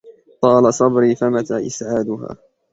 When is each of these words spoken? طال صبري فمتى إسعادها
طال 0.41 0.73
صبري 0.73 1.15
فمتى 1.15 1.67
إسعادها 1.67 2.37